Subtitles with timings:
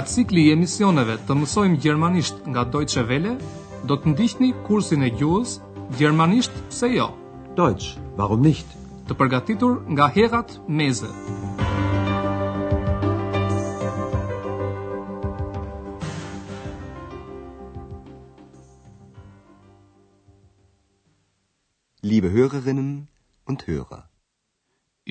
[0.00, 3.34] Nga cikli i emisioneve të mësojmë gjermanisht nga Deutsche Welle,
[3.90, 5.58] do të ndihni kursin e gjuhës
[5.98, 7.08] Gjermanisht pse jo?
[7.58, 7.88] Dojtës,
[8.20, 8.70] warum nicht?
[9.10, 11.10] Të përgatitur nga Herat Meze.
[22.08, 22.90] Liebe Hörerinnen
[23.44, 24.00] und Hörer.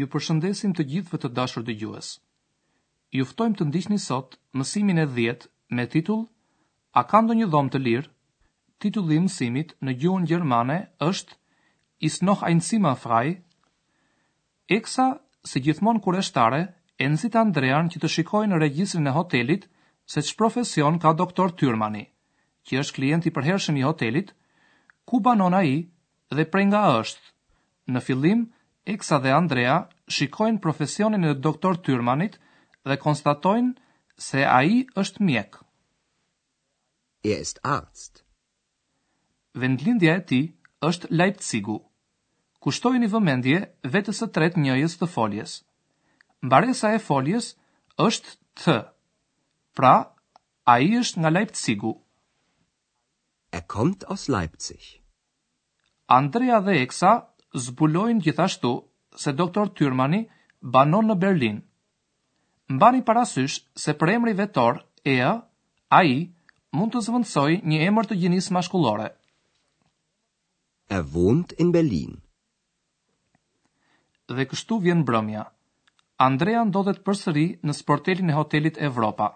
[0.02, 2.10] Ju përshëndesim të gjithëve të dashur dëgjues.
[2.20, 2.29] Të
[3.18, 6.26] juftojmë të ndisht një sot mësimin e dhjetë me titull
[6.94, 8.10] A ka do një dhomë të lirë?
[8.84, 10.76] Titulli mësimit në gjuhën Gjermane
[11.10, 11.38] është
[12.10, 13.32] Is noch ein Zimmer frei?
[14.78, 15.08] Eksa,
[15.52, 16.62] si gjithmon kure shtare,
[17.02, 17.08] e
[17.40, 19.66] Andrean që të shikoj në regjisën e hotelit
[20.14, 22.06] se që profesion ka doktor Tyrmani,
[22.66, 24.34] që është klient i përhershëm i hotelit,
[25.06, 25.90] ku banona i
[26.36, 27.22] dhe prej nga është.
[27.94, 28.42] Në fillim,
[28.96, 32.40] Eksa dhe Andrea shikojnë profesionin e doktor Tyrmanit
[32.88, 33.74] dhe konstatojnë
[34.24, 35.58] se a i është mjek.
[37.24, 38.24] E est arst.
[39.60, 40.42] Vendlindja e ti
[40.90, 41.80] është Leipzigu.
[42.64, 43.60] Kushtojnë i vëmendje
[43.96, 45.54] vetës e tret njëjës të foljes.
[46.44, 47.54] Mbaresa e foljes
[48.06, 48.78] është të.
[49.76, 49.96] Pra,
[50.74, 51.94] a i është nga Leipzigu.
[53.52, 54.84] E er komt os Leipzig.
[56.14, 57.14] Andrea dhe Eksa
[57.66, 58.72] zbulojnë gjithashtu
[59.24, 60.24] se doktor Tyrmani
[60.62, 61.64] banon në Berlinë
[62.70, 65.16] mbani parasysh se për emri vetor, e,
[65.90, 66.30] a i,
[66.72, 69.08] mund të zvëndsoj një emër të gjinis mashkullore.
[70.94, 72.18] E vund in Berlin.
[74.30, 75.46] Dhe kështu vjen brëmja.
[76.26, 79.30] Andrea ndodhet përsëri në sportelin e hotelit Evropa.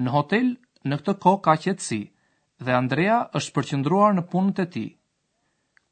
[0.00, 0.52] Në hotel,
[0.88, 2.00] në këtë ko ka qetsi,
[2.64, 4.86] dhe Andrea është përqëndruar në punët e ti.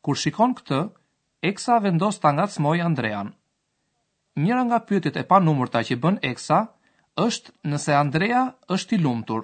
[0.02, 0.80] Kur shikon këtë,
[1.42, 3.28] Eksa vendos ta ngacmoj Andrean
[4.42, 6.58] njëra nga pyetjet e panumërta që bën Eksa
[7.26, 8.42] është nëse Andrea
[8.74, 9.42] është i lumtur.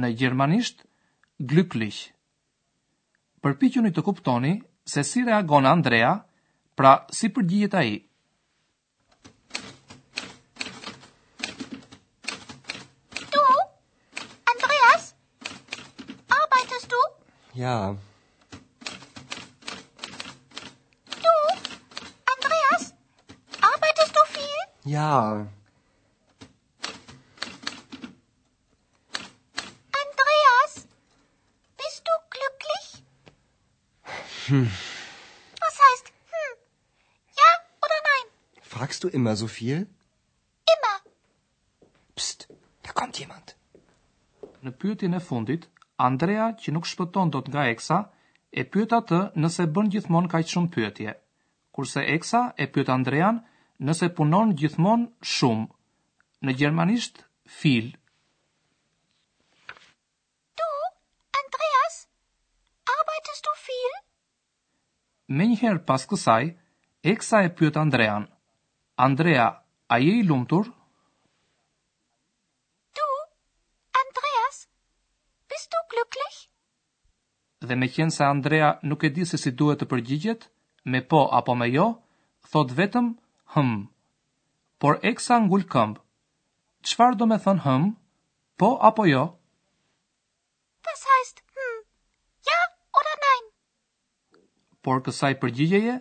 [0.00, 0.84] Në gjermanisht
[1.50, 1.98] glücklich.
[3.44, 4.52] Përpiquni të kuptoni
[4.92, 6.12] se si reagon Andrea,
[6.78, 7.90] pra si përgjigjet ai.
[13.34, 13.42] Du?
[14.54, 15.10] Andreas?
[16.38, 17.02] Arbeitest du?
[17.60, 17.76] Ja,
[24.84, 25.46] Ja.
[30.02, 30.88] Andreas,
[31.78, 33.04] bist du glücklich?
[34.48, 34.66] Hm.
[35.62, 36.56] Was heißt hm?
[37.38, 37.44] Ja
[37.84, 38.32] oder nein?
[38.62, 39.86] Fragst du immer so viel?
[40.74, 41.12] Immer.
[42.16, 42.48] Psst,
[42.82, 43.54] da kommt jemand.
[44.62, 45.68] Në pyetjen e fundit,
[46.10, 48.00] Andrea që nuk shpëton dot nga Eksa,
[48.50, 51.14] e pyet atë nëse bën gjithmonë kaq shumë pyetje.
[51.72, 53.40] Kurse Eksa e pyet Andrean
[53.86, 55.66] nëse punon gjithmonë shumë.
[56.46, 57.22] Në gjermanisht,
[57.60, 57.90] fil.
[60.60, 60.68] Du,
[61.40, 61.96] Andreas,
[62.94, 63.96] arbeitest du fil?
[65.38, 66.52] Me njëherë pas kësaj,
[67.14, 68.28] Eksa e pyet Andrean.
[69.06, 69.48] Andrea,
[69.94, 70.68] a je i lumtur?
[72.98, 73.08] Du,
[74.02, 74.58] Andreas,
[75.50, 76.36] bist du glücklich?
[77.66, 80.46] Dhe me kjenë se Andrea nuk e di se si duhet të përgjigjet,
[80.90, 81.88] me po apo me jo,
[82.52, 83.12] thot vetëm,
[83.54, 83.70] hëm.
[84.82, 86.00] Por eksa ngul këmbë.
[86.88, 87.82] Çfarë do me thon hëm?
[88.58, 89.24] Po apo jo?
[90.84, 91.74] Das heißt hm.
[92.48, 92.60] Ja
[92.98, 93.44] oder nein.
[94.82, 95.98] Por kësaj përgjigjeje,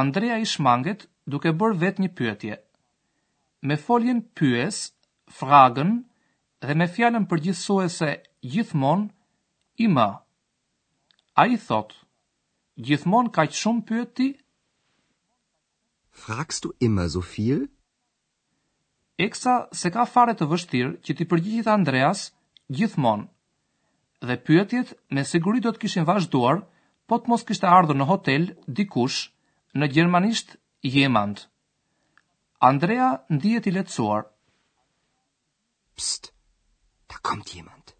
[0.00, 2.56] Andrea i shmanget duke bërë vetë një pyetje.
[3.68, 4.80] Me foljen pyes,
[5.38, 5.92] fragën,
[6.64, 7.26] dhe me fjallën
[7.98, 8.10] se
[8.42, 9.06] gjithmon,
[9.86, 10.08] ima.
[11.36, 11.94] A i thot,
[12.76, 14.28] gjithmon ka që shumë pyeti,
[16.14, 17.66] Fragst du immer so viel?
[19.18, 22.22] Eksa se ka fare të vështirë që ti përgjigjit Andreas
[22.78, 23.26] gjithmonë.
[24.28, 26.62] Dhe pyetjet me siguri do të kishin vazhduar,
[27.10, 28.46] po të mos kishte ardhur në hotel
[28.80, 29.18] dikush
[29.82, 30.56] në gjermanisht
[30.94, 31.42] jemand.
[32.70, 34.24] Andrea ndihet i lehtësuar.
[35.98, 36.30] Pst.
[37.12, 37.92] Da kommt jemand.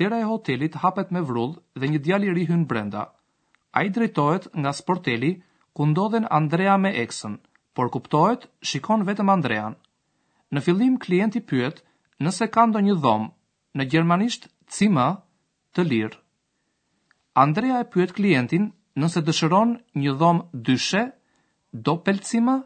[0.00, 3.04] Dera e hotelit hapet me vrull dhe një djalë i ri hyn brenda.
[3.78, 5.32] Ai drejtohet nga sporteli
[5.74, 7.34] ku ndodhen Andrea me Eksën,
[7.74, 9.74] por kuptohet shikon vetëm Andrean.
[10.52, 11.78] Në fillim klienti pyet
[12.26, 13.30] nëse ka ndonjë dhomë,
[13.80, 15.06] në gjermanisht Cima
[15.74, 16.18] të lirë.
[17.44, 18.66] Andrea e pyet klientin
[19.02, 19.72] nëse dëshiron
[20.04, 21.02] një dhomë dyshe,
[21.88, 22.58] do pelcima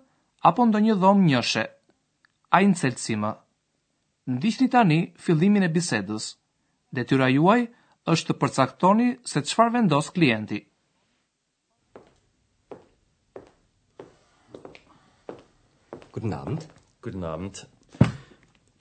[0.51, 1.65] apo ndonjë dhomë njëshe.
[2.61, 3.33] Einzelzimmer.
[3.35, 4.35] ncelcima.
[4.35, 6.25] Ndihni tani fillimin e bisedës.
[6.97, 7.63] Detyra juaj
[8.15, 10.59] është të përcaktoni se çfarë vendos klienti.
[16.17, 16.67] Guten Abend.
[17.03, 17.57] Guten Abend.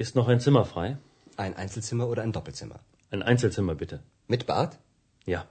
[0.04, 0.98] Ist noch ein Zimmer frei?
[1.36, 2.80] Ein Einzelzimmer oder ein Doppelzimmer?
[3.12, 3.98] Ein Einzelzimmer bitte.
[4.28, 4.78] Mit Bad?
[5.32, 5.42] Ja.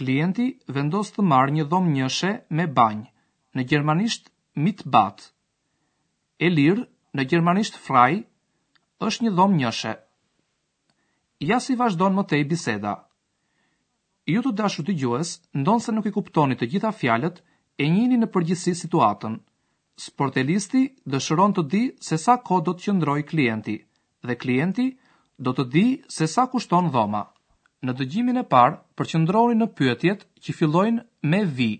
[0.00, 0.46] Klienti
[0.78, 3.08] vendos të marrë një dhomë njëshe me banjë,
[3.56, 4.28] në gjermanisht
[4.66, 5.24] mit bat.
[6.48, 6.84] E lirë,
[7.20, 8.20] në gjermanisht fraj,
[9.08, 9.94] është një dhomë njëshe.
[11.52, 12.92] Ja si vazhdon më tej biseda.
[14.34, 15.32] Ju të dashur të gjues,
[15.64, 17.40] ndonë se nuk i kuptoni të gjitha fjalet,
[17.80, 19.40] e njini në përgjithsi situatën
[20.02, 20.80] sportelisti
[21.14, 23.74] dëshiron të di se sa ko do të qëndroj klienti,
[24.26, 24.86] dhe klienti
[25.46, 25.84] do të di
[26.16, 27.22] se sa kushton dhoma.
[27.84, 31.70] Në dëgjimin e parë, përqëndroni në pyetjet që fillojnë me vi,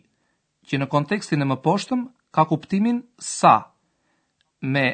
[0.69, 2.03] që në kontekstin e më poshtëm
[2.35, 2.99] ka kuptimin
[3.31, 3.55] sa,
[4.75, 4.87] me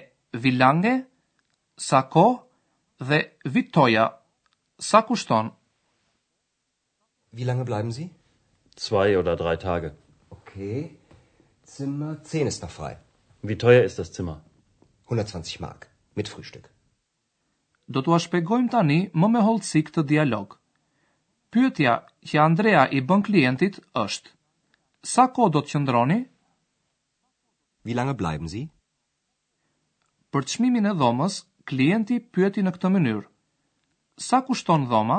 [0.44, 0.94] vilange,
[1.88, 2.24] sa ko
[3.08, 3.20] dhe
[3.54, 4.06] vitoja,
[4.90, 5.50] sa kushton.
[7.36, 8.08] Wie lange bleiben Sie?
[8.90, 9.92] oda oder drei Tage.
[10.30, 10.96] Okay.
[11.64, 12.96] Zimmer 10 ist noch frei.
[13.42, 14.40] Wie teuer ist das Zimmer?
[15.06, 16.68] 120 Mark mit Frühstück.
[17.88, 20.58] Do t'ua shpegojm tani më me hollësi këtë dialog.
[21.50, 21.94] Pyetja
[22.28, 24.28] që Andrea i bën klientit është:
[25.12, 26.18] Sa kohë do të qëndroni?
[27.88, 28.66] Wie lange bleiben Sie?
[30.30, 31.40] Për çmimin e dhomës,
[31.72, 33.24] klienti pyeti në këtë mënyrë:
[34.28, 35.18] Sa kushton dhoma?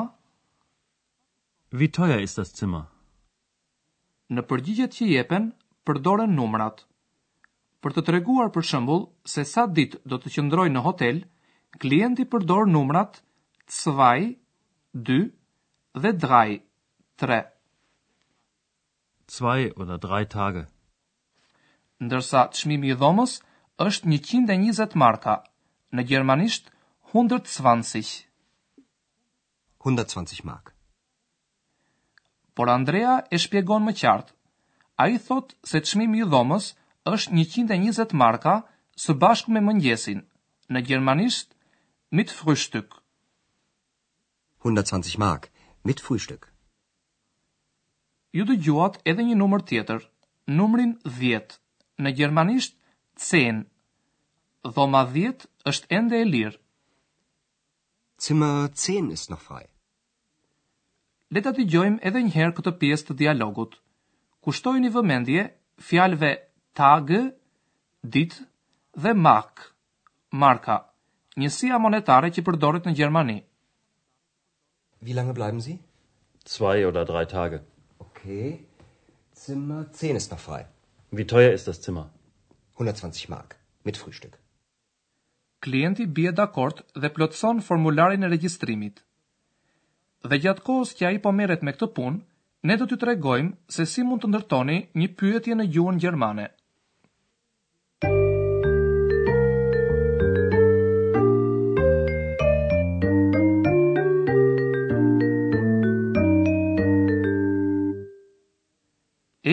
[1.82, 2.86] Wie teuer ist das Zimmer?
[4.30, 5.52] Në përgjigjet që jepen,
[5.84, 6.86] përdoren numrat
[7.82, 9.00] për të treguar për shembull
[9.34, 11.16] se sa ditë do të qëndroj në hotel,
[11.82, 13.18] klienti përdor numrat
[13.66, 14.34] 2,
[15.08, 15.16] 2
[16.04, 16.12] dhe
[17.18, 17.38] 3.
[19.36, 20.62] 2 ose 3 tage.
[22.06, 23.36] Ndërsa çmimi i dhomës
[23.86, 25.34] është 120 marka,
[25.92, 26.70] në gjermanisht
[27.10, 28.12] 120.
[29.82, 30.70] 120 mark.
[32.56, 34.34] Por Andrea e shpjegon më qartë.
[35.02, 37.34] Ai thot se çmimi i dhomës është është
[37.66, 38.54] 120 marka
[39.02, 40.20] së bashku me mëngjesin.
[40.72, 41.54] Në gjermanisht,
[42.14, 42.94] mit frushtyk.
[44.62, 45.48] 120 mark,
[45.84, 46.46] mit frushtyk.
[48.32, 50.06] Ju dë gjuat edhe një numër tjetër,
[50.56, 51.58] numrin 10,
[52.02, 52.78] në gjermanisht
[53.18, 53.64] 10.
[54.76, 56.56] Dhoma 10 është ende e lirë.
[58.22, 59.66] Zimmer 10 ist noch frei.
[61.34, 63.74] Leta të gjojmë edhe njëherë këtë pjesë të dialogut.
[64.46, 65.44] Kushtojnë i vëmendje
[65.88, 66.30] fjalve
[66.74, 67.10] tag,
[68.16, 68.32] dit
[68.96, 69.72] dhe mark,
[70.32, 70.78] marka,
[71.38, 73.38] njësia monetare që përdoret në Gjermani.
[75.02, 75.78] Wie lange bleiben Sie?
[76.46, 77.60] Zwei oder drei Tage.
[77.98, 78.60] Okay.
[79.32, 80.64] Zimmer 10 ist noch frei.
[81.10, 82.08] Wie teuer ist das Zimmer?
[82.76, 84.38] 120 Mark mit Frühstück.
[85.62, 89.02] Klienti bie dakord dhe plotson formularin e regjistrimit.
[90.28, 92.20] Dhe gjatë kohës që ai po merret me këtë punë,
[92.68, 96.48] ne do t'ju tregojmë se si mund të ndërtoni një pyetje në gjuhën gjermane.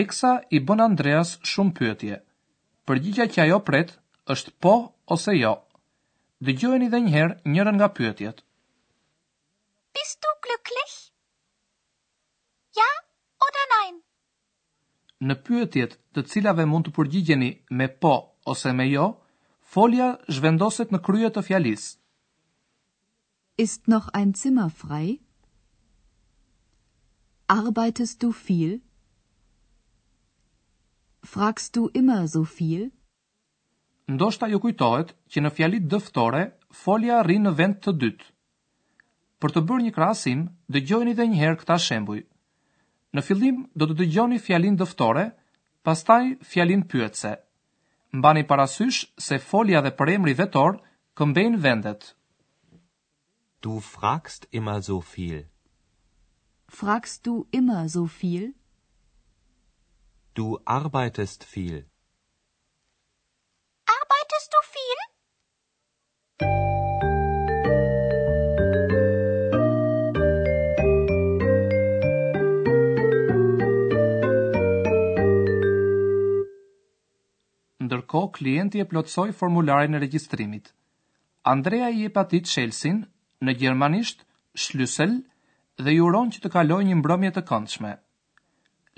[0.00, 2.16] Eksa i bën Andreas shumë pyetje.
[2.88, 3.90] Përgjigja që ajo pret
[4.34, 4.72] është po
[5.14, 5.50] ose jo.
[6.48, 8.36] Dëgjojeni edhe një herë njërën nga pyetjet.
[9.96, 10.94] Bist du glücklich?
[12.80, 12.88] Ja
[13.48, 13.96] oder nein?
[15.28, 18.14] Në pyetjet të cilave mund të përgjigjeni me po
[18.54, 19.04] ose me jo,
[19.74, 20.08] folja
[20.38, 21.88] zhvendoset në krye të fjalisë.
[23.66, 25.18] Ist noch ein Zimmer frei?
[27.60, 28.78] Arbeitest du viel?
[31.24, 32.90] fragst du immer so viel?
[34.10, 36.44] Ndoshta ju kujtohet që në fjalit dëftore
[36.82, 38.24] folja rrin në vend të dytë.
[39.40, 40.40] Për të bërë një krahasim,
[40.74, 42.24] dëgjojini edhe një herë këtë shembull.
[43.16, 45.26] Në fillim do të dëgjoni fjalin dëftore,
[45.86, 47.32] pastaj fjalin pyetëse.
[48.18, 50.80] Mbani parasysh se folja dhe përemri vetor
[51.16, 52.14] këmbejnë vendet.
[53.62, 55.46] Du fragst immer so viel.
[56.68, 58.50] Fragst du immer so viel?
[60.38, 61.78] Du arbeitest viel.
[63.92, 65.00] Arbeitest du viel?
[77.80, 80.70] Ndërkohë klienti e plotësoi formularin e regjistrimit.
[81.54, 83.02] Andrea i jep atij shelsin,
[83.46, 84.22] në gjermanisht
[84.66, 85.18] Schlüssel
[85.82, 87.92] dhe ju uron që të kalojë një mbrëmje të këndshme.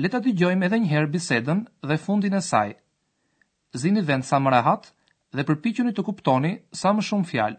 [0.00, 1.58] Le ta dëgjojmë edhe një herë bisedën
[1.88, 2.70] dhe fundin e saj.
[3.82, 4.84] Zini vend sa më rahat
[5.36, 7.58] dhe përpiquni të kuptoni sa më shumë fjalë.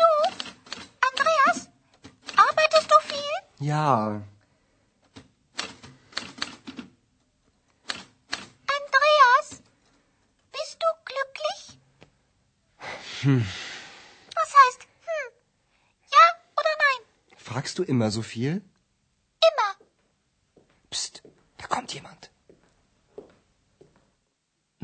[0.00, 0.08] Du,
[1.08, 1.58] Andreas,
[2.36, 3.68] arbeitest du viel?
[3.70, 4.20] Ja.
[8.68, 9.48] Andreas,
[10.52, 11.78] bist du glücklich?
[13.22, 13.36] Hm.
[14.34, 15.32] Was heißt hm?
[16.12, 16.18] Ja
[16.58, 17.38] oder nein?
[17.38, 18.62] Fragst du immer so viel?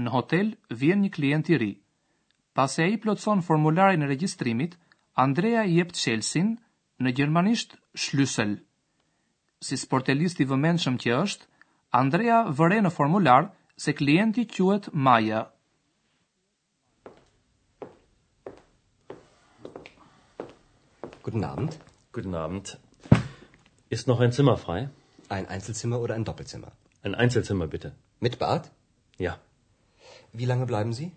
[0.02, 0.50] në hotel
[0.80, 1.70] vjen një klient i ri.
[2.58, 4.76] Pas e a i plotëson formularin e registrimit,
[5.18, 6.52] Andrea i ebë të shelsin
[7.02, 7.74] në gjermanisht
[8.06, 8.56] shlysel.
[9.66, 11.46] Si sportelist i vëmenshëm që është,
[12.02, 15.42] Andrea vëre në formular se klienti quet Maja.
[21.28, 21.74] Guten Abend.
[22.16, 22.76] Guten Abend.
[23.90, 24.80] Ist noch ein Zimmer frei?
[25.28, 26.72] Ein Einzelzimmer oder ein Doppelzimmer?
[27.02, 27.94] Ein Einzelzimmer bitte.
[28.20, 28.70] Mit Bad?
[29.18, 29.26] Ja.
[29.32, 29.38] Ja.
[30.32, 31.12] Wie lange bleiben Sie?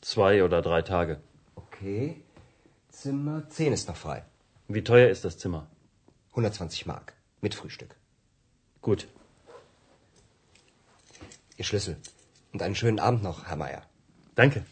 [0.00, 1.20] Zwei oder drei Tage.
[1.54, 2.22] Okay.
[2.90, 4.24] Zimmer 10 ist noch frei.
[4.68, 5.66] Wie teuer ist das Zimmer?
[6.30, 7.14] 120 Mark.
[7.40, 7.96] Mit Frühstück.
[8.82, 9.08] Gut.
[11.56, 11.96] Ihr Schlüssel.
[12.52, 13.82] Und einen schönen Abend noch, Herr Meier.
[14.34, 14.64] Danke.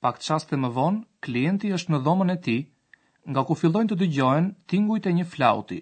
[0.00, 2.60] Pak qaste më vonë, klienti është në dhomën e tij,
[3.32, 5.80] nga ku fillojnë të dëgjohen tingujt e një flauti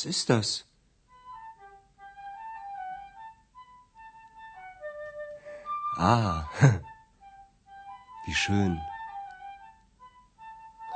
[0.00, 0.64] Was ist das?
[5.98, 6.44] Ah,
[8.26, 8.72] wie schön.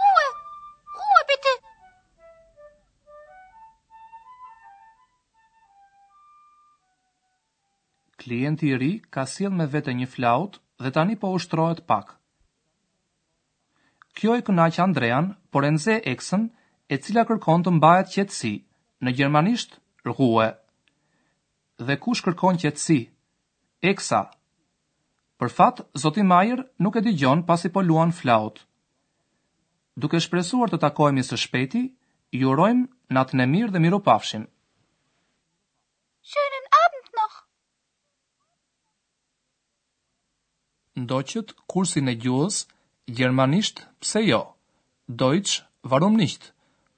[0.00, 0.28] Ruhe,
[1.00, 1.52] Ruhe bitte.
[8.16, 12.16] Klienti i ri ka sill me vete një flaut dhe tani po ushtrohet pak.
[14.16, 16.48] Kjo e kënaq Andrean, por e nxe eksën,
[16.92, 18.54] e cila kërkon të mbahet qetësi
[19.04, 19.76] në gjermanisht
[20.08, 20.48] rruë.
[21.86, 22.98] Dhe kush kërkon qetësi?
[23.92, 24.22] Eksa.
[25.40, 28.62] Për fat, zoti Majer nuk e digjon pasi po luan flaut.
[30.02, 31.84] Duke shpresuar të takojmë së shpeti,
[32.40, 34.46] jurojmë natën e mirë dhe miru pafshim.
[36.32, 37.36] Shënën abend noh!
[41.04, 42.62] Ndoqët kursin e gjuhës,
[43.12, 44.38] Gjermanisht, pse jo?
[45.20, 45.58] Deutsch,
[45.92, 46.46] warum nicht?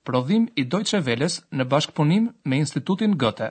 [0.06, 3.50] prodhim i Deutsche Welles në bashkëpunim me Institutin Goethe.